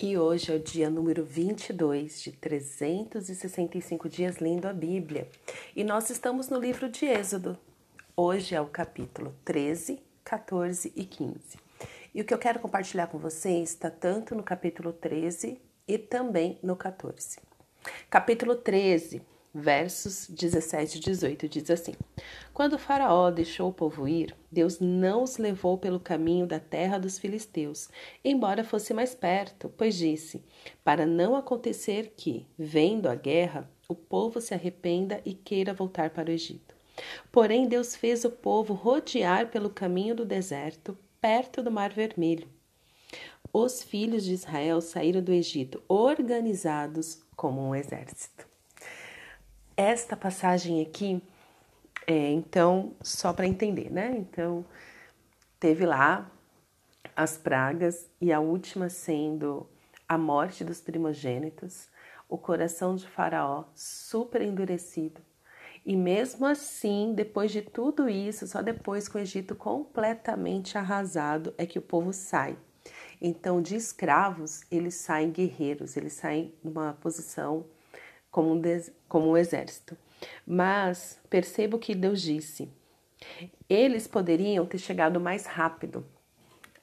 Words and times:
E 0.00 0.16
hoje 0.16 0.52
é 0.52 0.54
o 0.54 0.60
dia 0.60 0.88
número 0.88 1.24
22 1.24 2.22
de 2.22 2.30
365 2.30 4.08
dias 4.08 4.38
lendo 4.38 4.68
a 4.68 4.72
Bíblia. 4.72 5.28
E 5.74 5.82
nós 5.82 6.08
estamos 6.08 6.48
no 6.48 6.56
livro 6.56 6.88
de 6.88 7.04
Êxodo. 7.04 7.58
Hoje 8.16 8.54
é 8.54 8.60
o 8.60 8.66
capítulo 8.66 9.34
13, 9.44 10.00
14 10.22 10.92
e 10.94 11.04
15. 11.04 11.58
E 12.14 12.20
o 12.20 12.24
que 12.24 12.32
eu 12.32 12.38
quero 12.38 12.60
compartilhar 12.60 13.08
com 13.08 13.18
vocês 13.18 13.70
está 13.70 13.90
tanto 13.90 14.36
no 14.36 14.44
capítulo 14.44 14.92
13 14.92 15.60
e 15.88 15.98
também 15.98 16.60
no 16.62 16.76
14. 16.76 17.40
Capítulo 18.08 18.54
13 18.54 19.20
versos 19.54 20.28
17 20.28 20.98
e 20.98 21.00
18 21.00 21.48
diz 21.48 21.70
assim: 21.70 21.94
Quando 22.52 22.78
Faraó 22.78 23.30
deixou 23.30 23.70
o 23.70 23.72
povo 23.72 24.06
ir, 24.06 24.34
Deus 24.50 24.78
não 24.80 25.22
os 25.22 25.36
levou 25.36 25.78
pelo 25.78 26.00
caminho 26.00 26.46
da 26.46 26.60
terra 26.60 26.98
dos 26.98 27.18
filisteus, 27.18 27.88
embora 28.24 28.64
fosse 28.64 28.92
mais 28.94 29.14
perto, 29.14 29.72
pois 29.76 29.96
disse: 29.96 30.42
Para 30.84 31.06
não 31.06 31.36
acontecer 31.36 32.14
que, 32.16 32.46
vendo 32.58 33.08
a 33.08 33.14
guerra, 33.14 33.70
o 33.88 33.94
povo 33.94 34.40
se 34.40 34.54
arrependa 34.54 35.20
e 35.24 35.32
queira 35.32 35.72
voltar 35.72 36.10
para 36.10 36.28
o 36.30 36.32
Egito. 36.32 36.74
Porém, 37.30 37.68
Deus 37.68 37.94
fez 37.94 38.24
o 38.24 38.30
povo 38.30 38.74
rodear 38.74 39.50
pelo 39.50 39.70
caminho 39.70 40.14
do 40.14 40.24
deserto, 40.24 40.98
perto 41.20 41.62
do 41.62 41.70
Mar 41.70 41.92
Vermelho. 41.92 42.48
Os 43.52 43.82
filhos 43.82 44.24
de 44.24 44.34
Israel 44.34 44.80
saíram 44.80 45.22
do 45.22 45.32
Egito 45.32 45.82
organizados 45.88 47.22
como 47.34 47.60
um 47.60 47.74
exército. 47.74 48.47
Esta 49.80 50.16
passagem 50.16 50.82
aqui, 50.82 51.22
é, 52.04 52.32
então, 52.32 52.96
só 53.00 53.32
para 53.32 53.46
entender, 53.46 53.92
né? 53.92 54.12
Então, 54.18 54.66
teve 55.60 55.86
lá 55.86 56.28
as 57.14 57.38
pragas 57.38 58.10
e 58.20 58.32
a 58.32 58.40
última 58.40 58.88
sendo 58.88 59.68
a 60.08 60.18
morte 60.18 60.64
dos 60.64 60.80
primogênitos, 60.80 61.86
o 62.28 62.36
coração 62.36 62.96
de 62.96 63.06
Faraó 63.06 63.66
super 63.72 64.42
endurecido. 64.42 65.20
E 65.86 65.94
mesmo 65.94 66.44
assim, 66.44 67.12
depois 67.14 67.52
de 67.52 67.62
tudo 67.62 68.08
isso, 68.08 68.48
só 68.48 68.60
depois 68.60 69.06
com 69.06 69.16
o 69.16 69.20
Egito 69.20 69.54
completamente 69.54 70.76
arrasado 70.76 71.54
é 71.56 71.64
que 71.64 71.78
o 71.78 71.82
povo 71.82 72.12
sai. 72.12 72.58
Então, 73.22 73.62
de 73.62 73.76
escravos, 73.76 74.62
eles 74.72 74.96
saem 74.96 75.30
guerreiros, 75.30 75.96
eles 75.96 76.14
saem 76.14 76.52
numa 76.64 76.94
posição 76.94 77.64
como 78.28 78.52
um, 78.52 78.60
como 79.08 79.30
um 79.30 79.36
exército. 79.36 79.96
Mas 80.46 81.20
perceba 81.30 81.76
o 81.76 81.80
que 81.80 81.94
Deus 81.94 82.20
disse. 82.20 82.70
Eles 83.68 84.06
poderiam 84.06 84.66
ter 84.66 84.78
chegado 84.78 85.20
mais 85.20 85.46
rápido 85.46 86.06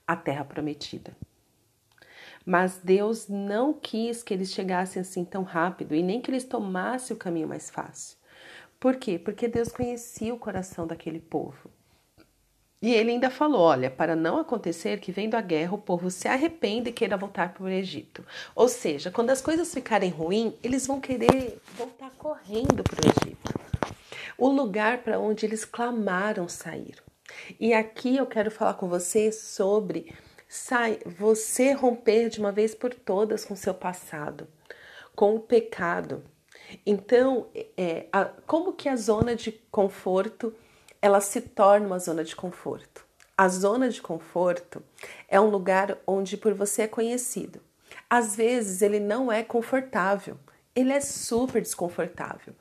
à 0.06 0.16
terra 0.16 0.44
prometida. 0.44 1.16
Mas 2.46 2.78
Deus 2.78 3.28
não 3.28 3.74
quis 3.74 4.22
que 4.22 4.34
eles 4.34 4.52
chegassem 4.52 5.02
assim 5.02 5.26
tão 5.26 5.44
rápido 5.44 5.96
e 5.96 6.04
nem 6.04 6.22
que 6.22 6.30
eles 6.30 6.44
tomassem 6.44 7.16
o 7.16 7.20
caminho 7.20 7.48
mais 7.48 7.70
fácil. 7.70 8.18
Por 8.80 8.98
quê? 8.98 9.18
Porque 9.18 9.48
Deus 9.48 9.70
conhecia 9.70 10.34
o 10.34 10.40
coração 10.40 10.86
daquele 10.86 11.20
povo. 11.20 11.72
E 12.86 12.94
ele 12.94 13.10
ainda 13.10 13.32
falou: 13.32 13.62
olha, 13.62 13.90
para 13.90 14.16
não 14.16 14.38
acontecer 14.38 15.00
que 15.00 15.12
vendo 15.12 15.34
a 15.34 15.42
guerra 15.42 15.74
o 15.74 15.78
povo 15.80 16.12
se 16.12 16.28
arrependa 16.28 16.88
e 16.88 16.94
queira 16.94 17.18
voltar 17.18 17.52
para 17.52 17.64
o 17.64 17.68
Egito. 17.68 18.24
Ou 18.56 18.70
seja, 18.70 19.10
quando 19.10 19.32
as 19.32 19.42
coisas 19.42 19.74
ficarem 19.74 20.12
ruins, 20.12 20.54
eles 20.62 20.86
vão 20.86 21.02
querer 21.02 21.60
voltar 21.76 22.12
correndo 22.12 22.84
para 22.84 23.04
o 23.04 23.10
Egito. 23.10 23.60
O 24.38 24.50
lugar 24.50 25.00
para 25.00 25.18
onde 25.18 25.48
eles 25.48 25.66
clamaram 25.66 26.48
sair. 26.48 27.02
E 27.60 27.74
aqui 27.74 28.18
eu 28.18 28.28
quero 28.28 28.52
falar 28.52 28.76
com 28.76 28.88
você 28.88 29.32
sobre 29.32 30.14
você 31.08 31.72
romper 31.72 32.30
de 32.30 32.40
uma 32.40 32.52
vez 32.52 32.76
por 32.76 32.94
todas 32.94 33.44
com 33.44 33.56
seu 33.56 33.74
passado, 33.74 34.48
com 35.16 35.34
o 35.36 35.40
pecado. 35.40 36.24
Então, 36.86 37.48
é, 37.76 38.06
a, 38.14 38.26
como 38.46 38.74
que 38.74 38.88
a 38.88 38.96
zona 38.96 39.36
de 39.36 39.52
conforto 39.72 40.54
ela 41.06 41.22
se 41.22 41.40
torna 41.40 41.86
uma 41.86 42.00
zona 42.00 42.24
de 42.24 42.36
conforto. 42.36 43.06
A 43.38 43.48
zona 43.48 43.90
de 43.90 44.02
conforto 44.02 44.82
é 45.30 45.40
um 45.40 45.52
lugar 45.52 45.96
onde 46.08 46.36
por 46.36 46.56
você 46.56 46.82
é 46.82 46.88
conhecido. 46.88 47.62
Às 48.10 48.36
vezes 48.36 48.82
ele 48.82 49.00
não 49.00 49.32
é 49.32 49.44
confortável, 49.44 50.36
ele 50.76 50.92
é 50.92 51.00
super 51.00 51.62
desconfortável. 51.62 52.56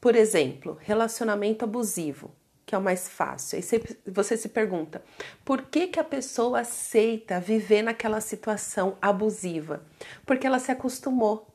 Por 0.00 0.14
exemplo, 0.14 0.78
relacionamento 0.80 1.64
abusivo, 1.64 2.30
que 2.64 2.72
é 2.72 2.78
o 2.78 2.80
mais 2.80 3.08
fácil. 3.08 3.58
Aí 3.58 3.64
você 4.06 4.36
se 4.36 4.48
pergunta: 4.48 5.02
por 5.44 5.62
que, 5.62 5.88
que 5.88 5.98
a 5.98 6.04
pessoa 6.04 6.60
aceita 6.60 7.40
viver 7.40 7.82
naquela 7.82 8.20
situação 8.20 8.96
abusiva? 9.02 9.82
Porque 10.24 10.46
ela 10.46 10.60
se 10.60 10.70
acostumou. 10.70 11.48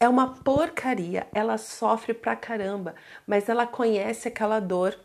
É 0.00 0.08
uma 0.08 0.32
porcaria, 0.32 1.26
ela 1.34 1.58
sofre 1.58 2.14
pra 2.14 2.34
caramba, 2.34 2.94
mas 3.26 3.50
ela 3.50 3.66
conhece 3.66 4.28
aquela 4.28 4.60
dor 4.60 4.98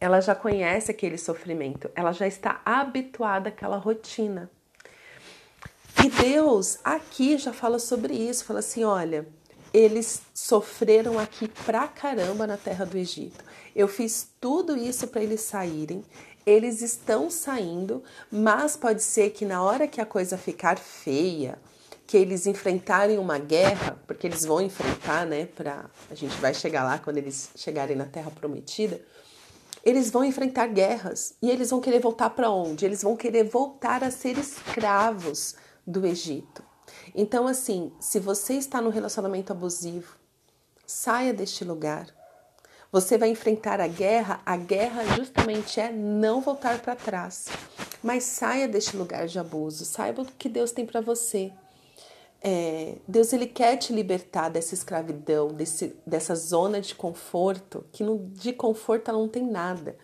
ela 0.00 0.20
já 0.20 0.34
conhece 0.34 0.90
aquele 0.90 1.18
sofrimento, 1.18 1.90
ela 1.94 2.12
já 2.12 2.26
está 2.26 2.60
habituada 2.64 3.48
àquela 3.48 3.76
rotina. 3.76 4.50
E 6.04 6.08
Deus 6.08 6.78
aqui 6.84 7.36
já 7.36 7.52
fala 7.52 7.78
sobre 7.78 8.14
isso, 8.14 8.44
fala 8.44 8.60
assim, 8.60 8.84
olha, 8.84 9.26
eles 9.74 10.22
sofreram 10.32 11.18
aqui 11.18 11.48
pra 11.66 11.88
caramba 11.88 12.46
na 12.46 12.56
terra 12.56 12.86
do 12.86 12.96
Egito. 12.96 13.44
Eu 13.74 13.88
fiz 13.88 14.28
tudo 14.40 14.76
isso 14.76 15.08
para 15.08 15.22
eles 15.22 15.40
saírem. 15.40 16.04
Eles 16.46 16.80
estão 16.80 17.28
saindo, 17.28 18.02
mas 18.30 18.76
pode 18.76 19.02
ser 19.02 19.30
que 19.30 19.44
na 19.44 19.62
hora 19.62 19.86
que 19.86 20.00
a 20.00 20.06
coisa 20.06 20.38
ficar 20.38 20.78
feia, 20.78 21.58
que 22.06 22.16
eles 22.16 22.46
enfrentarem 22.46 23.18
uma 23.18 23.38
guerra, 23.38 23.98
porque 24.06 24.26
eles 24.26 24.46
vão 24.46 24.62
enfrentar, 24.62 25.26
né, 25.26 25.46
para 25.46 25.84
a 26.10 26.14
gente 26.14 26.34
vai 26.36 26.54
chegar 26.54 26.84
lá 26.84 26.98
quando 26.98 27.18
eles 27.18 27.50
chegarem 27.54 27.96
na 27.96 28.06
terra 28.06 28.30
prometida 28.30 28.98
eles 29.88 30.10
vão 30.10 30.22
enfrentar 30.22 30.66
guerras 30.66 31.34
e 31.40 31.50
eles 31.50 31.70
vão 31.70 31.80
querer 31.80 31.98
voltar 31.98 32.28
para 32.30 32.50
onde? 32.50 32.84
Eles 32.84 33.02
vão 33.02 33.16
querer 33.16 33.44
voltar 33.44 34.04
a 34.04 34.10
ser 34.10 34.36
escravos 34.36 35.54
do 35.86 36.06
Egito. 36.06 36.62
Então, 37.14 37.46
assim, 37.46 37.90
se 37.98 38.20
você 38.20 38.54
está 38.54 38.82
no 38.82 38.90
relacionamento 38.90 39.50
abusivo, 39.50 40.14
saia 40.86 41.32
deste 41.32 41.64
lugar. 41.64 42.06
Você 42.92 43.16
vai 43.16 43.30
enfrentar 43.30 43.80
a 43.80 43.86
guerra, 43.86 44.42
a 44.44 44.58
guerra 44.58 45.04
justamente 45.16 45.80
é 45.80 45.90
não 45.90 46.42
voltar 46.42 46.80
para 46.80 46.94
trás. 46.94 47.46
Mas 48.02 48.24
saia 48.24 48.68
deste 48.68 48.94
lugar 48.94 49.26
de 49.26 49.38
abuso, 49.38 49.86
saiba 49.86 50.20
o 50.20 50.26
que 50.26 50.50
Deus 50.50 50.70
tem 50.70 50.84
para 50.84 51.00
você. 51.00 51.50
É, 52.40 52.96
Deus 53.06 53.32
ele 53.32 53.46
quer 53.46 53.76
te 53.76 53.92
libertar 53.92 54.48
dessa 54.48 54.74
escravidão, 54.74 55.48
desse, 55.48 55.96
dessa 56.06 56.34
zona 56.36 56.80
de 56.80 56.94
conforto, 56.94 57.84
que 57.90 58.04
no, 58.04 58.18
de 58.28 58.52
conforto 58.52 59.10
ela 59.10 59.18
não 59.18 59.28
tem 59.28 59.44
nada. 59.44 59.96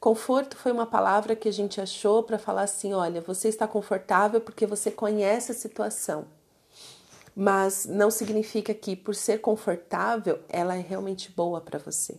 Conforto 0.00 0.56
foi 0.56 0.72
uma 0.72 0.86
palavra 0.86 1.34
que 1.34 1.48
a 1.48 1.52
gente 1.52 1.80
achou 1.80 2.22
para 2.22 2.38
falar 2.38 2.62
assim: 2.62 2.92
olha, 2.92 3.20
você 3.20 3.48
está 3.48 3.66
confortável 3.66 4.40
porque 4.40 4.66
você 4.66 4.90
conhece 4.90 5.52
a 5.52 5.54
situação. 5.54 6.26
Mas 7.34 7.84
não 7.84 8.10
significa 8.10 8.74
que 8.74 8.96
por 8.96 9.14
ser 9.14 9.38
confortável 9.40 10.40
ela 10.48 10.74
é 10.74 10.80
realmente 10.80 11.30
boa 11.30 11.60
para 11.60 11.78
você. 11.78 12.18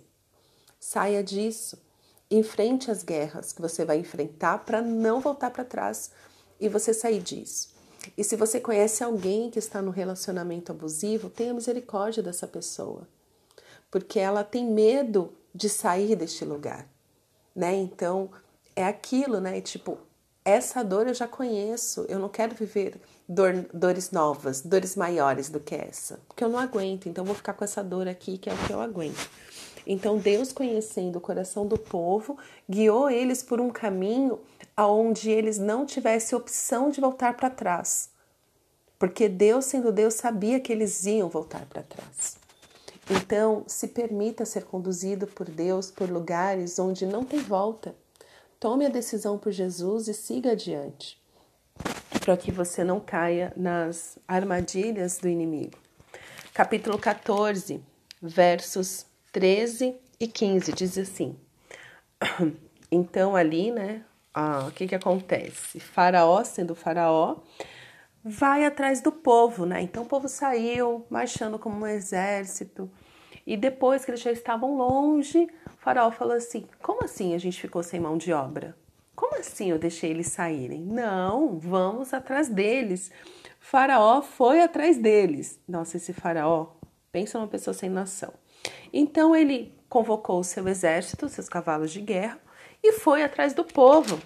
Saia 0.79 1.23
disso. 1.23 1.81
Enfrente 2.31 2.91
as 2.91 3.01
guerras 3.03 3.51
que 3.51 3.61
você 3.61 3.83
vai 3.83 3.97
enfrentar 3.97 4.59
para 4.59 4.81
não 4.81 5.19
voltar 5.19 5.49
para 5.49 5.65
trás 5.65 6.11
e 6.59 6.69
você 6.69 6.93
sair 6.93 7.21
disso. 7.21 7.78
E 8.17 8.23
se 8.23 8.35
você 8.35 8.59
conhece 8.59 9.03
alguém 9.03 9.49
que 9.49 9.59
está 9.59 9.81
no 9.81 9.91
relacionamento 9.91 10.71
abusivo, 10.71 11.29
tenha 11.29 11.53
misericórdia 11.53 12.23
dessa 12.23 12.47
pessoa, 12.47 13.07
porque 13.91 14.19
ela 14.19 14.43
tem 14.43 14.65
medo 14.65 15.33
de 15.53 15.69
sair 15.69 16.15
deste 16.15 16.45
lugar, 16.45 16.87
né? 17.55 17.75
Então 17.75 18.29
é 18.75 18.85
aquilo, 18.85 19.39
né? 19.39 19.59
Tipo, 19.61 19.97
essa 20.45 20.83
dor 20.83 21.07
eu 21.07 21.13
já 21.13 21.27
conheço, 21.27 22.05
eu 22.07 22.17
não 22.17 22.29
quero 22.29 22.55
viver 22.55 22.99
dor, 23.27 23.65
dores 23.73 24.11
novas, 24.11 24.61
dores 24.61 24.95
maiores 24.95 25.49
do 25.49 25.59
que 25.59 25.75
essa, 25.75 26.19
porque 26.27 26.43
eu 26.43 26.49
não 26.49 26.59
aguento, 26.59 27.07
então 27.07 27.25
vou 27.25 27.35
ficar 27.35 27.53
com 27.53 27.63
essa 27.63 27.83
dor 27.83 28.07
aqui 28.07 28.37
que 28.37 28.49
é 28.49 28.53
o 28.53 28.57
que 28.65 28.73
eu 28.73 28.81
aguento. 28.81 29.29
Então 29.85 30.17
Deus, 30.17 30.51
conhecendo 30.51 31.17
o 31.17 31.21
coração 31.21 31.65
do 31.65 31.77
povo, 31.77 32.37
guiou 32.69 33.09
eles 33.09 33.41
por 33.41 33.59
um 33.59 33.69
caminho 33.69 34.39
aonde 34.79 35.29
eles 35.29 35.57
não 35.57 35.85
tivessem 35.85 36.37
opção 36.37 36.89
de 36.89 37.01
voltar 37.01 37.35
para 37.35 37.49
trás. 37.49 38.09
Porque 38.97 39.27
Deus, 39.27 39.65
sendo 39.65 39.91
Deus, 39.91 40.13
sabia 40.13 40.57
que 40.57 40.71
eles 40.71 41.05
iam 41.05 41.27
voltar 41.27 41.65
para 41.65 41.83
trás. 41.83 42.37
Então, 43.11 43.65
se 43.67 43.89
permita 43.89 44.45
ser 44.45 44.63
conduzido 44.63 45.27
por 45.27 45.49
Deus 45.49 45.91
por 45.91 46.09
lugares 46.09 46.79
onde 46.79 47.05
não 47.05 47.25
tem 47.25 47.39
volta. 47.39 47.93
Tome 48.57 48.85
a 48.85 48.89
decisão 48.89 49.37
por 49.37 49.51
Jesus 49.51 50.07
e 50.07 50.13
siga 50.13 50.53
adiante, 50.53 51.21
para 52.21 52.37
que 52.37 52.49
você 52.49 52.81
não 52.81 53.01
caia 53.01 53.51
nas 53.57 54.17
armadilhas 54.25 55.17
do 55.17 55.27
inimigo. 55.27 55.77
Capítulo 56.53 56.97
14, 56.97 57.83
versos 58.21 59.05
13 59.33 59.97
e 60.17 60.25
15 60.25 60.71
diz 60.71 60.97
assim: 60.97 61.35
Então, 62.89 63.35
ali, 63.35 63.71
né, 63.71 64.05
ah, 64.33 64.65
o 64.67 64.71
que, 64.71 64.87
que 64.87 64.95
acontece? 64.95 65.79
Faraó, 65.79 66.43
sendo 66.43 66.75
Faraó, 66.75 67.37
vai 68.23 68.65
atrás 68.65 69.01
do 69.01 69.11
povo, 69.11 69.65
né? 69.65 69.81
Então 69.81 70.03
o 70.03 70.05
povo 70.05 70.27
saiu 70.27 71.05
marchando 71.09 71.57
como 71.57 71.77
um 71.77 71.87
exército. 71.87 72.89
E 73.45 73.57
depois 73.57 74.05
que 74.05 74.11
eles 74.11 74.21
já 74.21 74.31
estavam 74.31 74.77
longe, 74.77 75.47
faraó 75.79 76.11
falou 76.11 76.35
assim: 76.35 76.67
Como 76.81 77.03
assim 77.03 77.33
a 77.33 77.37
gente 77.37 77.59
ficou 77.59 77.81
sem 77.81 77.99
mão 77.99 78.17
de 78.17 78.31
obra? 78.31 78.77
Como 79.15 79.37
assim 79.37 79.71
eu 79.71 79.79
deixei 79.79 80.11
eles 80.11 80.27
saírem? 80.27 80.81
Não, 80.81 81.57
vamos 81.57 82.13
atrás 82.13 82.47
deles. 82.47 83.11
faraó 83.59 84.21
foi 84.21 84.61
atrás 84.61 84.97
deles. 84.97 85.59
Nossa, 85.67 85.97
esse 85.97 86.13
faraó, 86.13 86.67
pensa 87.11 87.37
numa 87.37 87.47
pessoa 87.47 87.73
sem 87.73 87.89
noção. 87.89 88.33
Então 88.93 89.35
ele 89.35 89.73
convocou 89.89 90.39
o 90.39 90.43
seu 90.43 90.67
exército, 90.67 91.27
seus 91.27 91.49
cavalos 91.49 91.91
de 91.91 92.01
guerra, 92.01 92.39
e 92.83 92.93
foi 92.93 93.23
atrás 93.23 93.53
do 93.53 93.63
povo. 93.63 94.19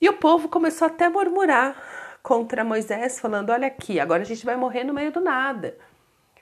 E 0.00 0.08
o 0.08 0.14
povo 0.14 0.48
começou 0.48 0.86
até 0.86 1.06
a 1.06 1.10
murmurar 1.10 1.76
contra 2.22 2.64
Moisés, 2.64 3.18
falando: 3.18 3.50
Olha 3.50 3.66
aqui, 3.66 3.98
agora 3.98 4.22
a 4.22 4.26
gente 4.26 4.44
vai 4.44 4.56
morrer 4.56 4.84
no 4.84 4.92
meio 4.92 5.12
do 5.12 5.20
nada. 5.20 5.76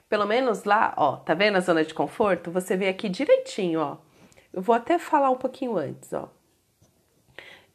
Pelo 0.09 0.25
menos 0.25 0.63
lá, 0.63 0.93
ó, 0.97 1.17
tá 1.17 1.33
vendo 1.33 1.57
a 1.57 1.61
zona 1.61 1.83
de 1.83 1.93
conforto? 1.93 2.51
Você 2.51 2.75
vê 2.75 2.87
aqui 2.87 3.09
direitinho, 3.09 3.79
ó. 3.79 3.97
Eu 4.53 4.61
vou 4.61 4.75
até 4.75 4.97
falar 4.97 5.29
um 5.29 5.37
pouquinho 5.37 5.77
antes, 5.77 6.13
ó. 6.13 6.29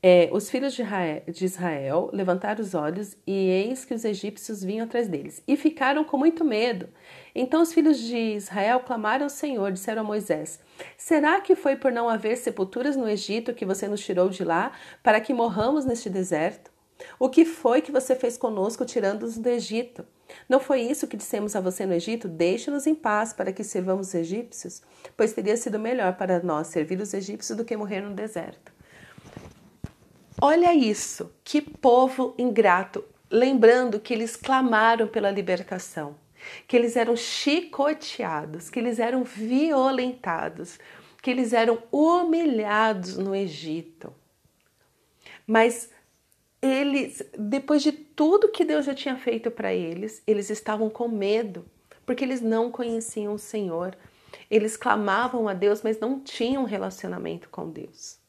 É, 0.02 0.30
os 0.32 0.48
filhos 0.48 0.72
de 0.72 1.44
Israel, 1.44 2.08
levantaram 2.10 2.62
os 2.62 2.74
olhos 2.74 3.18
e 3.26 3.32
eis 3.32 3.84
que 3.84 3.92
os 3.92 4.02
egípcios 4.02 4.64
vinham 4.64 4.86
atrás 4.86 5.08
deles 5.08 5.42
e 5.46 5.56
ficaram 5.56 6.04
com 6.04 6.16
muito 6.16 6.42
medo. 6.42 6.88
Então 7.34 7.60
os 7.60 7.74
filhos 7.74 7.98
de 7.98 8.16
Israel 8.16 8.80
clamaram 8.80 9.24
ao 9.24 9.30
Senhor, 9.30 9.70
disseram 9.70 10.00
a 10.00 10.04
Moisés: 10.04 10.58
Será 10.96 11.40
que 11.42 11.54
foi 11.54 11.76
por 11.76 11.92
não 11.92 12.08
haver 12.08 12.38
sepulturas 12.38 12.96
no 12.96 13.06
Egito 13.06 13.52
que 13.52 13.66
você 13.66 13.86
nos 13.86 14.00
tirou 14.00 14.30
de 14.30 14.42
lá 14.42 14.72
para 15.02 15.20
que 15.20 15.34
morramos 15.34 15.84
neste 15.84 16.08
deserto? 16.08 16.70
O 17.18 17.28
que 17.28 17.44
foi 17.44 17.82
que 17.82 17.92
você 17.92 18.14
fez 18.14 18.38
conosco 18.38 18.86
tirando-nos 18.86 19.36
do 19.36 19.48
Egito? 19.48 20.06
Não 20.48 20.60
foi 20.60 20.80
isso 20.80 21.08
que 21.08 21.16
dissemos 21.16 21.54
a 21.54 21.60
você 21.60 21.84
no 21.84 21.92
Egito? 21.92 22.26
Deixe-nos 22.26 22.86
em 22.86 22.94
paz 22.94 23.34
para 23.34 23.52
que 23.52 23.64
servamos 23.64 24.08
os 24.08 24.14
egípcios? 24.14 24.82
Pois 25.14 25.32
teria 25.32 25.56
sido 25.56 25.78
melhor 25.78 26.16
para 26.16 26.42
nós 26.42 26.68
servir 26.68 27.00
os 27.00 27.12
egípcios 27.12 27.56
do 27.56 27.64
que 27.64 27.76
morrer 27.76 28.00
no 28.00 28.14
deserto. 28.14 28.79
Olha 30.42 30.74
isso, 30.74 31.30
que 31.44 31.60
povo 31.60 32.34
ingrato, 32.38 33.04
lembrando 33.30 34.00
que 34.00 34.14
eles 34.14 34.36
clamaram 34.36 35.06
pela 35.06 35.30
libertação, 35.30 36.16
que 36.66 36.74
eles 36.74 36.96
eram 36.96 37.14
chicoteados, 37.14 38.70
que 38.70 38.78
eles 38.78 38.98
eram 38.98 39.22
violentados, 39.22 40.78
que 41.20 41.30
eles 41.30 41.52
eram 41.52 41.82
humilhados 41.92 43.18
no 43.18 43.34
Egito. 43.34 44.14
Mas 45.46 45.90
eles, 46.62 47.22
depois 47.38 47.82
de 47.82 47.92
tudo 47.92 48.48
que 48.48 48.64
Deus 48.64 48.86
já 48.86 48.94
tinha 48.94 49.16
feito 49.16 49.50
para 49.50 49.74
eles, 49.74 50.22
eles 50.26 50.48
estavam 50.48 50.88
com 50.88 51.06
medo, 51.06 51.66
porque 52.06 52.24
eles 52.24 52.40
não 52.40 52.70
conheciam 52.70 53.34
o 53.34 53.38
Senhor. 53.38 53.94
Eles 54.50 54.74
clamavam 54.74 55.46
a 55.48 55.52
Deus, 55.52 55.82
mas 55.82 56.00
não 56.00 56.18
tinham 56.18 56.64
relacionamento 56.64 57.50
com 57.50 57.68
Deus. 57.68 58.19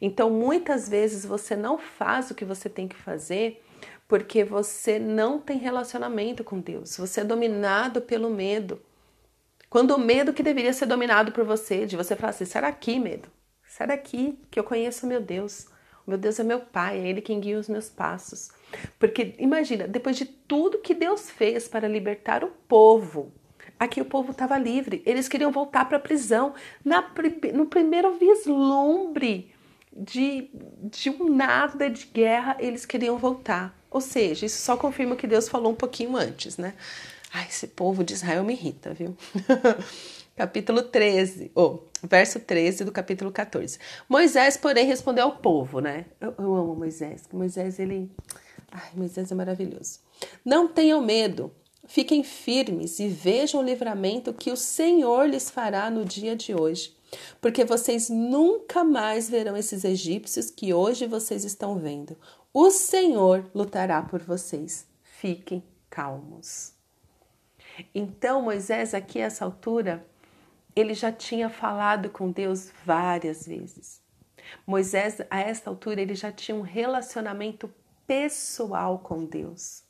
Então, 0.00 0.30
muitas 0.30 0.88
vezes 0.88 1.24
você 1.24 1.56
não 1.56 1.78
faz 1.78 2.30
o 2.30 2.34
que 2.34 2.44
você 2.44 2.68
tem 2.68 2.88
que 2.88 2.96
fazer 2.96 3.62
porque 4.10 4.42
você 4.42 4.98
não 4.98 5.38
tem 5.38 5.56
relacionamento 5.56 6.42
com 6.42 6.58
Deus. 6.58 6.96
Você 6.96 7.20
é 7.20 7.24
dominado 7.24 8.00
pelo 8.02 8.28
medo. 8.28 8.82
Quando 9.70 9.92
o 9.92 10.00
medo 10.00 10.32
que 10.32 10.42
deveria 10.42 10.72
ser 10.72 10.86
dominado 10.86 11.30
por 11.30 11.44
você, 11.44 11.86
de 11.86 11.96
você 11.96 12.16
falar 12.16 12.30
assim: 12.30 12.44
sai 12.44 12.62
daqui, 12.62 12.98
medo, 12.98 13.28
sai 13.64 13.86
daqui, 13.86 14.36
que 14.50 14.58
eu 14.58 14.64
conheço 14.64 15.06
o 15.06 15.08
meu 15.08 15.20
Deus. 15.20 15.68
O 16.04 16.10
meu 16.10 16.18
Deus 16.18 16.40
é 16.40 16.42
meu 16.42 16.58
Pai, 16.58 16.98
é 16.98 17.06
Ele 17.06 17.20
quem 17.20 17.38
guia 17.38 17.56
os 17.56 17.68
meus 17.68 17.88
passos. 17.88 18.50
Porque 18.98 19.36
imagina, 19.38 19.86
depois 19.86 20.16
de 20.16 20.24
tudo 20.24 20.78
que 20.78 20.92
Deus 20.92 21.30
fez 21.30 21.68
para 21.68 21.86
libertar 21.86 22.42
o 22.42 22.48
povo, 22.48 23.32
aqui 23.78 24.00
o 24.00 24.04
povo 24.04 24.32
estava 24.32 24.58
livre, 24.58 25.04
eles 25.06 25.28
queriam 25.28 25.52
voltar 25.52 25.84
para 25.84 25.98
a 25.98 26.00
prisão. 26.00 26.52
Na, 26.84 27.08
no 27.54 27.66
primeiro 27.66 28.14
vislumbre 28.14 29.52
de, 29.92 30.50
de 30.84 31.10
um 31.10 31.28
nada 31.28 31.90
de 31.90 32.06
guerra, 32.06 32.56
eles 32.58 32.86
queriam 32.86 33.18
voltar. 33.18 33.78
Ou 33.90 34.00
seja, 34.00 34.46
isso 34.46 34.62
só 34.62 34.76
confirma 34.76 35.14
o 35.14 35.16
que 35.16 35.26
Deus 35.26 35.48
falou 35.48 35.72
um 35.72 35.74
pouquinho 35.74 36.16
antes, 36.16 36.56
né? 36.56 36.74
Ai, 37.32 37.46
esse 37.48 37.66
povo 37.68 38.02
de 38.04 38.14
Israel 38.14 38.44
me 38.44 38.52
irrita, 38.52 38.94
viu? 38.94 39.16
capítulo 40.36 40.82
13, 40.82 41.50
ou 41.54 41.88
oh, 42.02 42.06
verso 42.06 42.40
13 42.40 42.84
do 42.84 42.92
capítulo 42.92 43.30
14. 43.30 43.78
Moisés, 44.08 44.56
porém, 44.56 44.86
respondeu 44.86 45.24
ao 45.24 45.36
povo, 45.36 45.80
né? 45.80 46.06
Eu, 46.20 46.34
eu 46.38 46.54
amo 46.54 46.74
Moisés, 46.74 47.24
Moisés, 47.32 47.78
ele. 47.78 48.10
Ai, 48.70 48.90
Moisés 48.94 49.30
é 49.30 49.34
maravilhoso. 49.34 49.98
Não 50.44 50.68
tenham 50.68 51.00
medo, 51.00 51.52
fiquem 51.86 52.22
firmes 52.22 53.00
e 53.00 53.08
vejam 53.08 53.60
o 53.60 53.64
livramento 53.64 54.32
que 54.32 54.50
o 54.50 54.56
Senhor 54.56 55.28
lhes 55.28 55.50
fará 55.50 55.90
no 55.90 56.04
dia 56.04 56.36
de 56.36 56.54
hoje 56.54 56.94
porque 57.40 57.64
vocês 57.64 58.08
nunca 58.08 58.84
mais 58.84 59.28
verão 59.28 59.56
esses 59.56 59.84
egípcios 59.84 60.50
que 60.50 60.72
hoje 60.72 61.06
vocês 61.06 61.44
estão 61.44 61.78
vendo. 61.78 62.16
O 62.52 62.70
Senhor 62.70 63.48
lutará 63.54 64.02
por 64.02 64.20
vocês. 64.20 64.86
Fiquem 65.02 65.62
calmos. 65.88 66.72
Então, 67.94 68.42
Moisés, 68.42 68.94
aqui 68.94 69.20
a 69.20 69.26
essa 69.26 69.44
altura, 69.44 70.04
ele 70.74 70.94
já 70.94 71.12
tinha 71.12 71.48
falado 71.48 72.10
com 72.10 72.30
Deus 72.30 72.70
várias 72.84 73.46
vezes. 73.46 74.00
Moisés, 74.66 75.20
a 75.30 75.40
esta 75.40 75.70
altura, 75.70 76.00
ele 76.00 76.14
já 76.14 76.32
tinha 76.32 76.56
um 76.56 76.62
relacionamento 76.62 77.72
pessoal 78.06 78.98
com 78.98 79.24
Deus. 79.24 79.84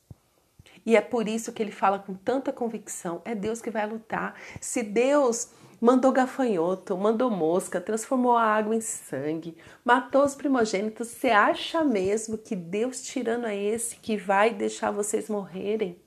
E 0.85 0.95
é 0.95 1.01
por 1.01 1.27
isso 1.27 1.51
que 1.51 1.61
ele 1.61 1.71
fala 1.71 1.99
com 1.99 2.13
tanta 2.13 2.51
convicção: 2.51 3.21
é 3.25 3.35
Deus 3.35 3.61
que 3.61 3.69
vai 3.69 3.87
lutar. 3.87 4.35
Se 4.59 4.83
Deus 4.83 5.49
mandou 5.81 6.11
gafanhoto, 6.11 6.95
mandou 6.95 7.31
mosca, 7.31 7.81
transformou 7.81 8.37
a 8.37 8.43
água 8.43 8.75
em 8.75 8.81
sangue, 8.81 9.57
matou 9.83 10.23
os 10.23 10.35
primogênitos. 10.35 11.07
Você 11.07 11.31
acha 11.31 11.83
mesmo 11.83 12.37
que 12.37 12.55
Deus 12.55 13.01
tirano 13.01 13.47
é 13.47 13.57
esse 13.57 13.95
que 13.95 14.15
vai 14.15 14.53
deixar 14.53 14.91
vocês 14.91 15.27
morrerem? 15.27 15.97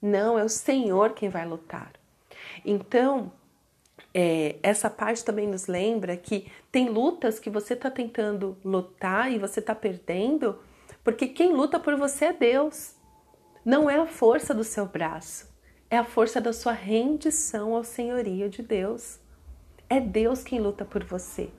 Não, 0.00 0.36
é 0.36 0.42
o 0.42 0.48
Senhor 0.48 1.12
quem 1.12 1.28
vai 1.28 1.46
lutar. 1.46 1.92
Então, 2.64 3.32
é, 4.12 4.56
essa 4.60 4.90
parte 4.90 5.24
também 5.24 5.46
nos 5.46 5.68
lembra 5.68 6.16
que 6.16 6.50
tem 6.72 6.88
lutas 6.88 7.38
que 7.38 7.48
você 7.48 7.74
está 7.74 7.88
tentando 7.92 8.58
lutar 8.64 9.30
e 9.30 9.38
você 9.38 9.60
está 9.60 9.74
perdendo, 9.74 10.58
porque 11.04 11.28
quem 11.28 11.52
luta 11.52 11.78
por 11.78 11.96
você 11.96 12.26
é 12.26 12.32
Deus. 12.32 12.96
Não 13.64 13.88
é 13.88 13.96
a 13.96 14.06
força 14.06 14.52
do 14.52 14.64
seu 14.64 14.86
braço, 14.86 15.48
é 15.92 15.98
a 15.98 16.04
força 16.04 16.40
da 16.40 16.54
sua 16.54 16.72
rendição 16.72 17.76
ao 17.76 17.84
senhorio 17.84 18.48
de 18.48 18.62
Deus. 18.62 19.18
É 19.90 20.00
Deus 20.00 20.42
quem 20.42 20.58
luta 20.58 20.86
por 20.86 21.04
você. 21.04 21.50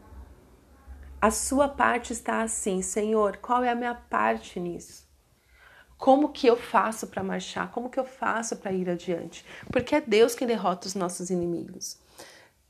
A 1.21 1.29
sua 1.29 1.69
parte 1.69 2.13
está 2.13 2.41
assim, 2.41 2.81
Senhor, 2.81 3.37
qual 3.37 3.63
é 3.63 3.69
a 3.69 3.75
minha 3.75 3.93
parte 3.93 4.59
nisso? 4.59 5.07
Como 5.99 6.29
que 6.29 6.47
eu 6.47 6.57
faço 6.57 7.05
para 7.05 7.21
marchar? 7.21 7.71
Como 7.71 7.91
que 7.91 7.99
eu 7.99 8.05
faço 8.05 8.55
para 8.55 8.71
ir 8.71 8.89
adiante? 8.89 9.45
Porque 9.71 9.93
é 9.93 10.01
Deus 10.01 10.33
quem 10.33 10.47
derrota 10.47 10.87
os 10.87 10.95
nossos 10.95 11.29
inimigos. 11.29 11.99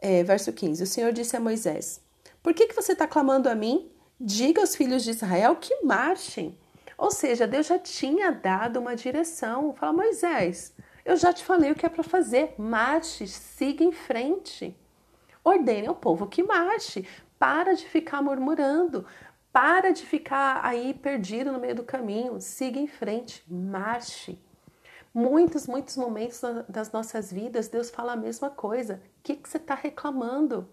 É, 0.01 0.21
verso 0.21 0.51
15: 0.51 0.83
O 0.83 0.85
Senhor 0.85 1.13
disse 1.13 1.37
a 1.37 1.39
Moisés: 1.39 2.01
Por 2.43 2.53
que, 2.53 2.67
que 2.67 2.75
você 2.75 2.91
está 2.91 3.07
clamando 3.07 3.47
a 3.47 3.55
mim? 3.55 3.89
Diga 4.19 4.59
aos 4.59 4.75
filhos 4.75 5.01
de 5.01 5.11
Israel 5.11 5.55
que 5.55 5.81
marchem. 5.81 6.57
Ou 6.97 7.09
seja, 7.09 7.47
Deus 7.47 7.67
já 7.67 7.79
tinha 7.79 8.33
dado 8.33 8.81
uma 8.81 8.97
direção. 8.97 9.73
Fala, 9.73 9.93
Moisés, 9.93 10.73
eu 11.05 11.17
já 11.17 11.33
te 11.33 11.43
falei 11.43 11.71
o 11.71 11.75
que 11.75 11.85
é 11.85 11.89
para 11.89 12.03
fazer. 12.03 12.55
Marche, 12.57 13.27
siga 13.27 13.83
em 13.83 13.91
frente. 13.91 14.75
Ordene 15.43 15.87
ao 15.87 15.95
povo 15.95 16.27
que 16.27 16.41
marche. 16.41 17.07
Para 17.37 17.73
de 17.73 17.85
ficar 17.85 18.21
murmurando. 18.21 19.05
Para 19.51 19.91
de 19.91 20.05
ficar 20.05 20.63
aí 20.63 20.93
perdido 20.93 21.51
no 21.51 21.59
meio 21.59 21.75
do 21.75 21.83
caminho. 21.83 22.39
Siga 22.39 22.79
em 22.79 22.87
frente. 22.87 23.43
Marche. 23.51 24.39
Muitos, 25.13 25.67
muitos 25.67 25.97
momentos 25.97 26.41
das 26.67 26.91
nossas 26.91 27.31
vidas, 27.31 27.67
Deus 27.67 27.91
fala 27.91 28.13
a 28.13 28.17
mesma 28.17 28.49
coisa. 28.49 28.95
O 29.19 29.23
que, 29.23 29.35
que 29.35 29.47
você 29.47 29.57
está 29.57 29.75
reclamando? 29.75 30.67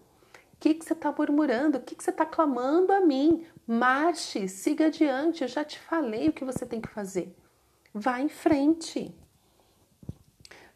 O 0.53 0.57
que, 0.59 0.73
que 0.73 0.85
você 0.85 0.93
está 0.93 1.11
murmurando? 1.11 1.77
O 1.77 1.81
que, 1.81 1.93
que 1.93 2.03
você 2.03 2.09
está 2.09 2.25
clamando 2.25 2.91
a 2.93 3.01
mim? 3.01 3.45
Marche, 3.67 4.47
siga 4.47 4.87
adiante. 4.87 5.43
Eu 5.43 5.47
já 5.47 5.63
te 5.63 5.77
falei 5.77 6.29
o 6.29 6.33
que 6.33 6.45
você 6.45 6.65
tem 6.65 6.79
que 6.79 6.89
fazer. 6.89 7.35
Vá 7.93 8.19
em 8.21 8.29
frente 8.29 9.13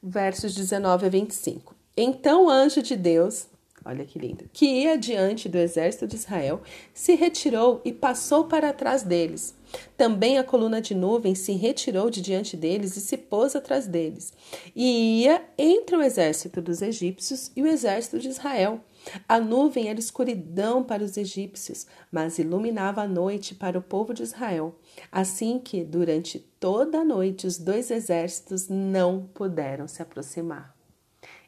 versos 0.05 0.53
19 0.53 1.07
a 1.07 1.09
25. 1.09 1.75
Então 1.97 2.45
o 2.45 2.49
anjo 2.49 2.81
de 2.83 2.95
Deus, 2.95 3.47
olha 3.83 4.05
que 4.05 4.19
lindo, 4.19 4.47
que 4.53 4.65
ia 4.65 4.97
diante 4.97 5.49
do 5.49 5.57
exército 5.57 6.05
de 6.05 6.15
Israel, 6.15 6.61
se 6.93 7.15
retirou 7.15 7.81
e 7.83 7.91
passou 7.91 8.45
para 8.45 8.71
trás 8.71 9.01
deles. 9.01 9.55
Também 9.97 10.37
a 10.37 10.43
coluna 10.43 10.79
de 10.79 10.93
nuvem 10.93 11.33
se 11.33 11.53
retirou 11.53 12.11
de 12.11 12.21
diante 12.21 12.55
deles 12.55 12.95
e 12.95 13.01
se 13.01 13.17
pôs 13.17 13.55
atrás 13.55 13.87
deles, 13.87 14.31
e 14.75 15.23
ia 15.23 15.43
entre 15.57 15.95
o 15.95 16.01
exército 16.01 16.61
dos 16.61 16.83
egípcios 16.83 17.51
e 17.55 17.63
o 17.63 17.67
exército 17.67 18.19
de 18.19 18.29
Israel. 18.29 18.79
A 19.27 19.39
nuvem 19.39 19.89
era 19.89 19.99
escuridão 19.99 20.83
para 20.83 21.03
os 21.03 21.17
egípcios, 21.17 21.85
mas 22.11 22.39
iluminava 22.39 23.01
a 23.01 23.07
noite 23.07 23.53
para 23.53 23.77
o 23.77 23.81
povo 23.81 24.13
de 24.13 24.23
Israel. 24.23 24.75
Assim 25.11 25.59
que, 25.59 25.83
durante 25.83 26.39
toda 26.39 26.99
a 26.99 27.05
noite, 27.05 27.45
os 27.45 27.57
dois 27.57 27.91
exércitos 27.91 28.67
não 28.67 29.27
puderam 29.33 29.87
se 29.87 30.01
aproximar. 30.01 30.75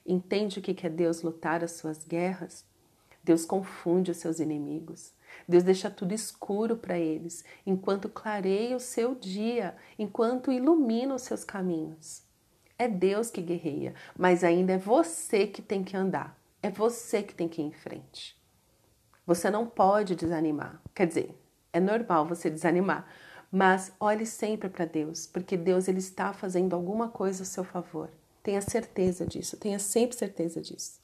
Entende 0.06 0.60
o 0.60 0.62
que 0.62 0.86
é 0.86 0.90
Deus 0.90 1.22
lutar 1.22 1.64
as 1.64 1.72
suas 1.72 2.04
guerras? 2.04 2.66
Deus 3.24 3.46
confunde 3.46 4.12
os 4.12 4.18
seus 4.18 4.40
inimigos. 4.40 5.12
Deus 5.48 5.64
deixa 5.64 5.90
tudo 5.90 6.14
escuro 6.14 6.78
para 6.78 6.98
eles, 6.98 7.44
enquanto 7.66 8.08
clareia 8.08 8.76
o 8.78 8.80
seu 8.80 9.14
dia, 9.14 9.76
enquanto 10.00 10.52
ilumina 10.52 11.16
os 11.16 11.24
seus 11.24 11.44
caminhos. 11.44 12.22
É 12.80 12.88
Deus 12.88 13.30
que 13.30 13.42
guerreia, 13.42 13.94
mas 14.18 14.44
ainda 14.44 14.74
é 14.74 14.78
você 14.78 15.48
que 15.48 15.62
tem 15.62 15.84
que 15.84 15.98
andar. 15.98 16.37
É 16.67 16.69
você 16.69 17.24
que 17.24 17.33
tem 17.33 17.47
que 17.47 17.62
ir 17.62 17.65
em 17.65 17.71
frente. 17.71 18.38
Você 19.25 19.50
não 19.50 19.65
pode 19.65 20.17
desanimar. 20.17 20.81
Quer 20.93 21.07
dizer, 21.07 21.33
é 21.71 21.79
normal 21.79 22.25
você 22.25 22.50
desanimar, 22.50 23.07
mas 23.50 23.93
olhe 23.97 24.25
sempre 24.25 24.67
para 24.67 24.83
Deus, 24.83 25.27
porque 25.27 25.55
Deus 25.55 25.88
ele 25.88 26.00
está 26.00 26.33
fazendo 26.33 26.75
alguma 26.75 27.07
coisa 27.07 27.43
a 27.43 27.45
seu 27.45 27.63
favor. 27.63 28.09
Tenha 28.43 28.59
certeza 28.59 29.25
disso, 29.25 29.55
tenha 29.55 29.79
sempre 29.79 30.17
certeza 30.17 30.59
disso. 30.59 31.00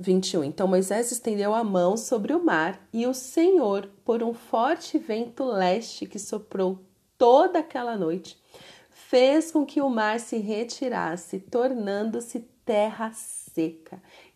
21. 0.00 0.42
Então 0.44 0.66
Moisés 0.66 1.12
estendeu 1.12 1.54
a 1.54 1.62
mão 1.62 1.94
sobre 1.94 2.32
o 2.32 2.42
mar, 2.42 2.80
e 2.90 3.06
o 3.06 3.12
Senhor, 3.12 3.90
por 4.06 4.22
um 4.22 4.32
forte 4.32 4.96
vento 4.96 5.44
leste 5.44 6.06
que 6.06 6.18
soprou 6.18 6.82
toda 7.18 7.58
aquela 7.58 7.94
noite, 7.94 8.40
fez 8.88 9.52
com 9.52 9.66
que 9.66 9.82
o 9.82 9.90
mar 9.90 10.18
se 10.18 10.38
retirasse, 10.38 11.40
tornando-se 11.40 12.40
terra 12.64 13.12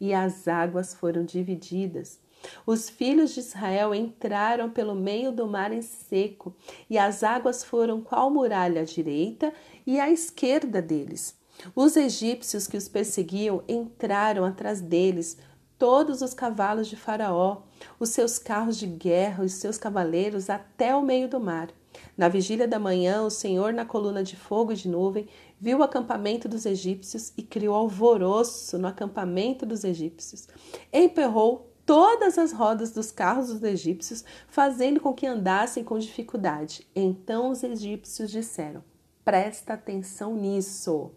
e 0.00 0.12
as 0.12 0.48
águas 0.48 0.94
foram 0.94 1.24
divididas. 1.24 2.20
Os 2.66 2.90
filhos 2.90 3.34
de 3.34 3.40
Israel 3.40 3.94
entraram 3.94 4.68
pelo 4.68 4.94
meio 4.94 5.30
do 5.30 5.46
mar 5.46 5.72
em 5.72 5.82
seco, 5.82 6.54
e 6.90 6.98
as 6.98 7.22
águas 7.22 7.62
foram 7.62 8.00
qual 8.00 8.30
muralha 8.30 8.82
à 8.82 8.84
direita 8.84 9.52
e 9.86 10.00
à 10.00 10.10
esquerda 10.10 10.82
deles. 10.82 11.36
Os 11.74 11.96
egípcios 11.96 12.66
que 12.66 12.76
os 12.76 12.88
perseguiam 12.88 13.62
entraram 13.68 14.44
atrás 14.44 14.80
deles, 14.80 15.36
todos 15.78 16.22
os 16.22 16.34
cavalos 16.34 16.88
de 16.88 16.96
Faraó, 16.96 17.62
os 17.98 18.10
seus 18.10 18.38
carros 18.38 18.76
de 18.76 18.86
guerra, 18.86 19.44
os 19.44 19.52
seus 19.52 19.78
cavaleiros, 19.78 20.50
até 20.50 20.94
o 20.94 21.02
meio 21.02 21.28
do 21.28 21.38
mar. 21.38 21.68
Na 22.16 22.28
vigília 22.28 22.68
da 22.68 22.78
manhã, 22.78 23.22
o 23.22 23.30
Senhor, 23.30 23.72
na 23.72 23.84
coluna 23.84 24.22
de 24.22 24.37
fogo 24.37 24.72
e 24.72 24.76
de 24.76 24.88
nuvem, 24.88 25.28
viu 25.61 25.78
o 25.78 25.82
acampamento 25.82 26.49
dos 26.49 26.66
egípcios 26.66 27.32
e 27.37 27.42
criou 27.42 27.75
alvoroço 27.75 28.78
no 28.78 28.88
acampamento 28.88 29.64
dos 29.64 29.84
egípcios. 29.84 30.49
Emperrou 30.92 31.72
todas 31.87 32.38
as 32.38 32.52
rodas 32.52 32.92
dos 32.92 33.11
carros 33.11 33.49
dos 33.49 33.62
egípcios, 33.62 34.25
fazendo 34.49 35.00
com 35.00 35.12
que 35.12 35.26
andassem 35.26 35.84
com 35.84 35.99
dificuldade. 35.99 36.87
Então 36.94 37.50
os 37.50 37.62
egípcios 37.62 38.30
disseram: 38.30 38.82
Presta 39.25 39.75
atenção 39.75 40.34
nisso. 40.34 41.11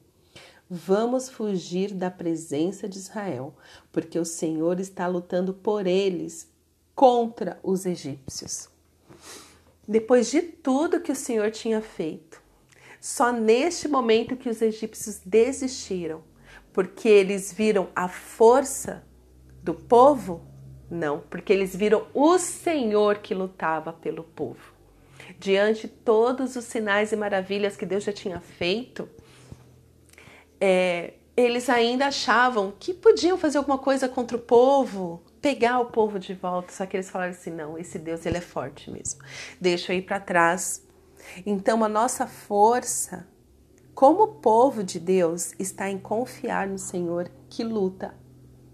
Vamos 0.69 1.29
fugir 1.29 1.93
da 1.93 2.09
presença 2.09 2.89
de 2.89 2.97
Israel, 2.97 3.53
porque 3.91 4.17
o 4.17 4.25
Senhor 4.25 4.79
está 4.79 5.05
lutando 5.05 5.53
por 5.53 5.85
eles 5.85 6.51
contra 6.95 7.59
os 7.61 7.85
egípcios. 7.85 8.74
Depois 9.87 10.31
de 10.31 10.41
tudo 10.41 10.99
que 10.99 11.11
o 11.11 11.15
Senhor 11.15 11.51
tinha 11.51 11.81
feito, 11.81 12.41
só 12.99 13.31
neste 13.31 13.87
momento 13.87 14.35
que 14.35 14.49
os 14.49 14.61
egípcios 14.61 15.21
desistiram, 15.23 16.23
porque 16.73 17.07
eles 17.07 17.53
viram 17.53 17.89
a 17.95 18.07
força 18.07 19.03
do 19.61 19.73
povo? 19.73 20.41
Não, 20.89 21.19
porque 21.29 21.53
eles 21.53 21.75
viram 21.75 22.07
o 22.13 22.37
Senhor 22.37 23.19
que 23.19 23.33
lutava 23.33 23.93
pelo 23.93 24.23
povo. 24.23 24.73
Diante 25.39 25.83
de 25.83 25.87
todos 25.87 26.55
os 26.55 26.65
sinais 26.65 27.11
e 27.11 27.15
maravilhas 27.15 27.77
que 27.77 27.85
Deus 27.85 28.03
já 28.03 28.11
tinha 28.11 28.39
feito, 28.39 29.07
é, 30.59 31.13
eles 31.35 31.69
ainda 31.69 32.07
achavam 32.07 32.73
que 32.79 32.93
podiam 32.93 33.37
fazer 33.37 33.57
alguma 33.57 33.77
coisa 33.77 34.07
contra 34.07 34.37
o 34.37 34.39
povo, 34.39 35.21
pegar 35.45 35.79
o 35.79 35.85
povo 35.85 36.17
de 36.17 36.33
volta. 36.33 36.73
Só 36.73 36.87
que 36.87 36.97
eles 36.97 37.07
falaram 37.07 37.29
assim: 37.29 37.51
não, 37.51 37.77
esse 37.77 37.99
Deus 37.99 38.25
ele 38.25 38.37
é 38.37 38.41
forte 38.41 38.89
mesmo. 38.89 39.21
Deixa 39.61 39.93
eu 39.93 39.99
ir 39.99 40.01
para 40.01 40.19
trás. 40.19 40.83
Então 41.45 41.83
a 41.83 41.87
nossa 41.87 42.25
força, 42.25 43.27
como 43.93 44.39
povo 44.39 44.83
de 44.83 44.99
Deus, 44.99 45.53
está 45.59 45.87
em 45.87 45.99
confiar 45.99 46.67
no 46.67 46.79
Senhor 46.79 47.29
que 47.47 47.63
luta 47.63 48.15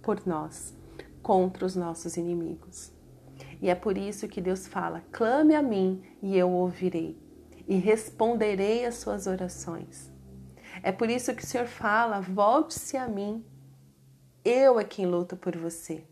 por 0.02 0.26
nós 0.26 0.74
contra 1.22 1.66
os 1.66 1.76
nossos 1.76 2.16
inimigos. 2.16 2.94
E 3.62 3.70
é 3.70 3.76
por 3.76 3.98
isso 3.98 4.30
que 4.30 4.40
Deus 4.40 4.66
fala: 4.66 5.04
clame 5.12 5.54
a 5.54 5.62
mim 5.62 6.02
e 6.22 6.38
eu 6.38 6.50
ouvirei, 6.50 7.20
e 7.68 7.76
responderei 7.76 8.86
às 8.86 8.96
suas 8.96 9.28
orações. 9.28 10.10
É 10.82 10.94
por 10.94 11.10
isso 11.10 11.36
que 11.36 11.44
o 11.44 11.46
Senhor 11.46 11.68
fala: 11.68 12.22
volte-se 12.22 12.96
a 12.96 13.10
mim, 13.10 13.44
eu 14.46 14.80
é 14.80 14.86
quem 14.86 15.06
luta 15.06 15.36
por 15.36 15.58
você. 15.58 16.10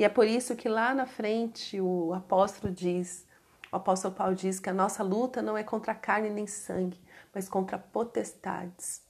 E 0.00 0.04
é 0.04 0.08
por 0.08 0.26
isso 0.26 0.56
que 0.56 0.66
lá 0.66 0.94
na 0.94 1.04
frente 1.04 1.78
o 1.78 2.14
apóstolo 2.14 2.72
diz, 2.72 3.26
o 3.70 3.76
apóstolo 3.76 4.14
Paulo 4.14 4.34
diz 4.34 4.58
que 4.58 4.70
a 4.70 4.72
nossa 4.72 5.02
luta 5.02 5.42
não 5.42 5.58
é 5.58 5.62
contra 5.62 5.94
carne 5.94 6.30
nem 6.30 6.46
sangue, 6.46 6.98
mas 7.34 7.50
contra 7.50 7.78
potestades 7.78 9.02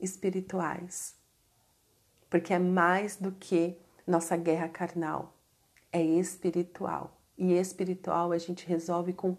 espirituais. 0.00 1.14
Porque 2.30 2.54
é 2.54 2.58
mais 2.58 3.16
do 3.16 3.32
que 3.32 3.76
nossa 4.06 4.34
guerra 4.34 4.66
carnal, 4.66 5.36
é 5.92 6.02
espiritual. 6.02 7.20
E 7.36 7.52
espiritual 7.52 8.32
a 8.32 8.38
gente 8.38 8.66
resolve 8.66 9.12
com 9.12 9.36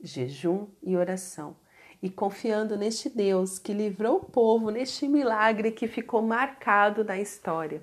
jejum 0.00 0.68
e 0.80 0.96
oração. 0.96 1.56
E 2.00 2.08
confiando 2.08 2.76
neste 2.76 3.10
Deus 3.10 3.58
que 3.58 3.72
livrou 3.72 4.18
o 4.18 4.24
povo 4.24 4.70
neste 4.70 5.08
milagre 5.08 5.72
que 5.72 5.88
ficou 5.88 6.22
marcado 6.22 7.02
na 7.02 7.18
história. 7.18 7.82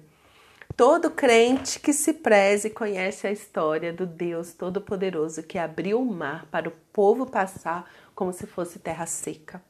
Todo 0.75 1.09
crente 1.09 1.79
que 1.79 1.93
se 1.93 2.11
preze 2.11 2.69
conhece 2.69 3.25
a 3.25 3.31
história 3.31 3.93
do 3.93 4.05
Deus 4.05 4.51
Todo-Poderoso 4.51 5.41
que 5.41 5.57
abriu 5.57 6.01
o 6.01 6.05
mar 6.05 6.47
para 6.47 6.67
o 6.67 6.73
povo 6.91 7.25
passar 7.25 7.89
como 8.13 8.33
se 8.33 8.45
fosse 8.45 8.77
terra 8.77 9.05
seca. 9.05 9.63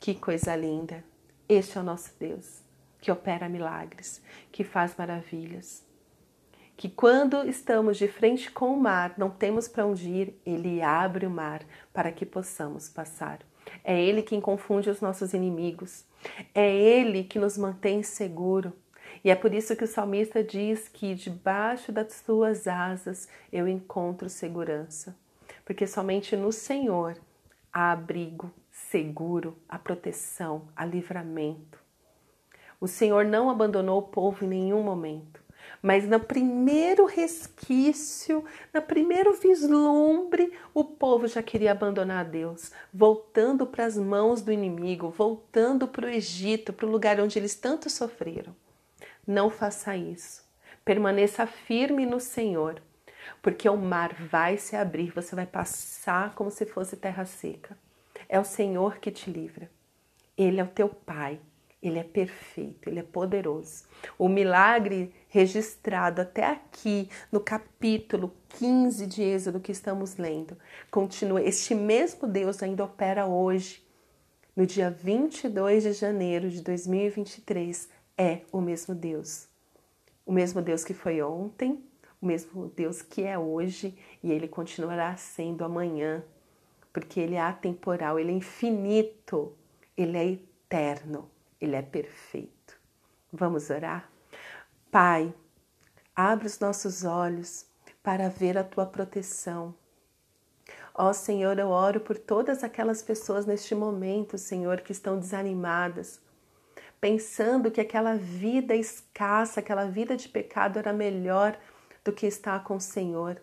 Que 0.00 0.16
coisa 0.16 0.56
linda! 0.56 1.04
Este 1.48 1.78
é 1.78 1.80
o 1.80 1.84
nosso 1.84 2.10
Deus, 2.18 2.60
que 3.00 3.12
opera 3.12 3.48
milagres, 3.48 4.20
que 4.50 4.64
faz 4.64 4.96
maravilhas. 4.96 5.86
Que 6.76 6.88
quando 6.88 7.48
estamos 7.48 7.96
de 7.96 8.08
frente 8.08 8.50
com 8.50 8.74
o 8.74 8.80
mar, 8.80 9.14
não 9.16 9.30
temos 9.30 9.68
para 9.68 9.86
onde 9.86 10.08
ir, 10.08 10.40
ele 10.44 10.82
abre 10.82 11.24
o 11.24 11.30
mar 11.30 11.62
para 11.92 12.10
que 12.10 12.26
possamos 12.26 12.88
passar. 12.88 13.38
É 13.84 13.96
ele 14.00 14.22
quem 14.22 14.40
confunde 14.40 14.90
os 14.90 15.00
nossos 15.00 15.34
inimigos. 15.34 16.04
É 16.52 16.68
ele 16.68 17.22
que 17.22 17.38
nos 17.38 17.56
mantém 17.56 18.02
seguro. 18.02 18.72
E 19.22 19.30
é 19.30 19.34
por 19.34 19.52
isso 19.52 19.76
que 19.76 19.84
o 19.84 19.88
salmista 19.88 20.42
diz 20.42 20.88
que 20.88 21.14
debaixo 21.14 21.92
das 21.92 22.22
suas 22.24 22.66
asas 22.66 23.28
eu 23.52 23.68
encontro 23.68 24.30
segurança, 24.30 25.14
porque 25.64 25.86
somente 25.86 26.34
no 26.36 26.50
Senhor 26.50 27.16
há 27.72 27.92
abrigo, 27.92 28.50
seguro, 28.70 29.56
a 29.68 29.78
proteção, 29.78 30.62
a 30.74 30.86
livramento. 30.86 31.78
O 32.80 32.88
Senhor 32.88 33.26
não 33.26 33.50
abandonou 33.50 33.98
o 33.98 34.08
povo 34.08 34.44
em 34.44 34.48
nenhum 34.48 34.82
momento, 34.82 35.42
mas 35.82 36.08
no 36.08 36.18
primeiro 36.18 37.04
resquício, 37.04 38.42
no 38.72 38.80
primeiro 38.80 39.34
vislumbre, 39.34 40.50
o 40.72 40.82
povo 40.82 41.26
já 41.26 41.42
queria 41.42 41.72
abandonar 41.72 42.24
Deus, 42.24 42.72
voltando 42.92 43.66
para 43.66 43.84
as 43.84 43.98
mãos 43.98 44.40
do 44.40 44.50
inimigo, 44.50 45.10
voltando 45.10 45.86
para 45.86 46.06
o 46.06 46.10
Egito, 46.10 46.72
para 46.72 46.86
o 46.86 46.90
lugar 46.90 47.20
onde 47.20 47.38
eles 47.38 47.54
tanto 47.54 47.90
sofreram. 47.90 48.56
Não 49.26 49.50
faça 49.50 49.96
isso. 49.96 50.42
Permaneça 50.84 51.46
firme 51.46 52.06
no 52.06 52.18
Senhor, 52.18 52.82
porque 53.42 53.68
o 53.68 53.76
mar 53.76 54.14
vai 54.14 54.56
se 54.56 54.76
abrir, 54.76 55.12
você 55.12 55.34
vai 55.34 55.46
passar 55.46 56.34
como 56.34 56.50
se 56.50 56.66
fosse 56.66 56.96
terra 56.96 57.24
seca. 57.24 57.76
É 58.28 58.38
o 58.38 58.44
Senhor 58.44 58.98
que 58.98 59.10
te 59.10 59.30
livra. 59.30 59.70
Ele 60.36 60.60
é 60.60 60.64
o 60.64 60.68
teu 60.68 60.88
Pai. 60.88 61.40
Ele 61.82 61.98
é 61.98 62.04
perfeito, 62.04 62.88
ele 62.88 63.00
é 63.00 63.02
poderoso. 63.02 63.84
O 64.18 64.28
milagre 64.28 65.14
registrado 65.28 66.20
até 66.20 66.44
aqui 66.44 67.08
no 67.32 67.40
capítulo 67.40 68.34
15 68.58 69.06
de 69.06 69.22
Êxodo 69.22 69.60
que 69.60 69.72
estamos 69.72 70.16
lendo, 70.16 70.58
continua. 70.90 71.42
Este 71.42 71.74
mesmo 71.74 72.28
Deus 72.28 72.62
ainda 72.62 72.84
opera 72.84 73.26
hoje, 73.26 73.82
no 74.54 74.66
dia 74.66 74.90
22 74.90 75.84
de 75.84 75.92
janeiro 75.94 76.50
de 76.50 76.60
2023, 76.60 77.88
é 78.20 78.42
o 78.52 78.60
mesmo 78.60 78.94
Deus. 78.94 79.48
O 80.26 80.32
mesmo 80.32 80.60
Deus 80.60 80.84
que 80.84 80.92
foi 80.92 81.22
ontem, 81.22 81.82
o 82.20 82.26
mesmo 82.26 82.68
Deus 82.76 83.00
que 83.02 83.22
é 83.22 83.38
hoje 83.38 83.96
e 84.22 84.30
ele 84.30 84.46
continuará 84.46 85.16
sendo 85.16 85.64
amanhã, 85.64 86.22
porque 86.92 87.18
ele 87.18 87.36
é 87.36 87.40
atemporal, 87.40 88.18
ele 88.18 88.32
é 88.32 88.34
infinito, 88.34 89.52
ele 89.96 90.16
é 90.18 90.26
eterno, 90.26 91.30
ele 91.60 91.74
é 91.74 91.82
perfeito. 91.82 92.78
Vamos 93.32 93.70
orar? 93.70 94.10
Pai, 94.90 95.32
Abre 96.22 96.46
os 96.46 96.58
nossos 96.58 97.02
olhos 97.02 97.64
para 98.02 98.28
ver 98.28 98.58
a 98.58 98.62
tua 98.62 98.84
proteção. 98.84 99.74
Ó 100.92 101.14
Senhor, 101.14 101.58
eu 101.58 101.68
oro 101.68 102.00
por 102.00 102.18
todas 102.18 102.62
aquelas 102.62 103.00
pessoas 103.00 103.46
neste 103.46 103.74
momento, 103.74 104.36
Senhor, 104.36 104.82
que 104.82 104.92
estão 104.92 105.18
desanimadas, 105.18 106.20
pensando 107.00 107.70
que 107.70 107.80
aquela 107.80 108.16
vida 108.16 108.74
escassa, 108.74 109.60
aquela 109.60 109.86
vida 109.86 110.16
de 110.16 110.28
pecado 110.28 110.78
era 110.78 110.92
melhor 110.92 111.58
do 112.04 112.12
que 112.12 112.26
estar 112.26 112.62
com 112.62 112.76
o 112.76 112.80
Senhor. 112.80 113.40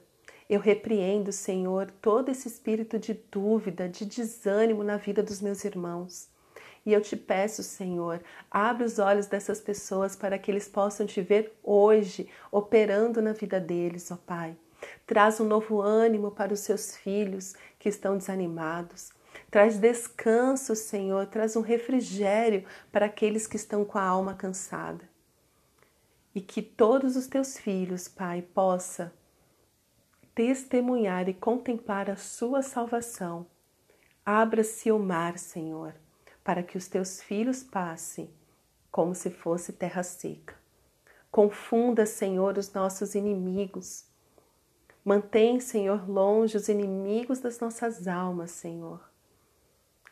Eu 0.50 0.60
repreendo, 0.60 1.32
Senhor, 1.32 1.92
todo 2.02 2.30
esse 2.30 2.48
espírito 2.48 2.98
de 2.98 3.14
dúvida, 3.14 3.90
de 3.90 4.06
desânimo 4.06 4.84
na 4.84 4.96
vida 4.98 5.22
dos 5.22 5.42
meus 5.42 5.66
irmãos. 5.66 6.30
E 6.86 6.94
eu 6.94 7.02
te 7.02 7.18
peço, 7.18 7.64
Senhor, 7.64 8.22
abre 8.50 8.86
os 8.86 8.98
olhos 8.98 9.26
dessas 9.26 9.60
pessoas 9.60 10.16
para 10.16 10.40
que 10.40 10.50
eles 10.50 10.70
possam 10.70 11.06
te 11.06 11.22
ver 11.22 11.54
hoje, 11.62 12.30
operando 12.50 13.22
na 13.22 13.34
vida 13.34 13.60
deles, 13.60 14.10
ó 14.10 14.16
Pai. 14.16 14.56
Traz 15.06 15.42
um 15.42 15.46
novo 15.46 15.82
ânimo 15.82 16.32
para 16.32 16.54
os 16.54 16.62
seus 16.62 16.96
filhos 16.96 17.56
que 17.78 17.90
estão 17.90 18.18
desanimados. 18.18 19.17
Traz 19.58 19.80
descanso, 19.80 20.76
Senhor, 20.76 21.26
traz 21.26 21.56
um 21.56 21.62
refrigério 21.62 22.64
para 22.92 23.08
aqueles 23.08 23.48
que 23.48 23.56
estão 23.56 23.84
com 23.84 23.98
a 23.98 24.04
alma 24.04 24.36
cansada. 24.36 25.10
E 26.36 26.40
que 26.40 26.62
todos 26.62 27.16
os 27.16 27.26
teus 27.26 27.58
filhos, 27.58 28.08
Pai, 28.08 28.44
possa 28.44 29.12
testemunhar 30.36 31.28
e 31.28 31.34
contemplar 31.34 32.08
a 32.08 32.16
sua 32.16 32.62
salvação. 32.62 33.48
Abra-se 34.24 34.92
o 34.92 35.00
mar, 35.00 35.40
Senhor 35.40 35.96
para 36.44 36.62
que 36.62 36.78
os 36.78 36.88
teus 36.88 37.22
filhos 37.22 37.64
passem 37.64 38.30
como 38.92 39.16
se 39.16 39.32
fosse 39.32 39.74
terra 39.74 40.04
seca. 40.04 40.56
Confunda, 41.32 42.06
Senhor, 42.06 42.60
os 42.60 42.72
nossos 42.72 43.16
inimigos. 43.16 44.06
Mantém, 45.04 45.60
Senhor, 45.60 46.08
longe 46.08 46.56
os 46.56 46.70
inimigos 46.70 47.40
das 47.40 47.60
nossas 47.60 48.08
almas, 48.08 48.52
Senhor. 48.52 49.07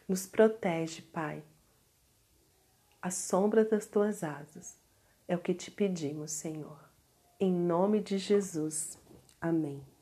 Nos 0.07 0.25
protege, 0.27 1.01
Pai. 1.01 1.43
A 3.01 3.09
sombra 3.09 3.65
das 3.65 3.85
tuas 3.85 4.23
asas 4.23 4.77
é 5.27 5.35
o 5.35 5.39
que 5.39 5.53
te 5.53 5.71
pedimos, 5.71 6.31
Senhor. 6.31 6.79
Em 7.39 7.51
nome 7.51 7.99
de 8.01 8.17
Jesus. 8.17 8.99
Amém. 9.41 9.94